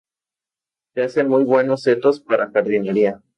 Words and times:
Se 0.95 1.03
hacen 1.03 1.27
muy 1.29 1.43
buenos 1.43 1.83
setos 1.83 2.19
para 2.21 2.49
jardinería. 2.49 3.21